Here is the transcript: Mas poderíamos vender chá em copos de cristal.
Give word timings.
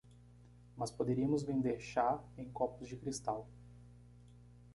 Mas 0.75 0.89
poderíamos 0.89 1.43
vender 1.43 1.79
chá 1.79 2.19
em 2.35 2.49
copos 2.51 2.87
de 2.87 2.97
cristal. 2.97 3.47